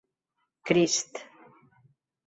[0.67, 1.13] Crist.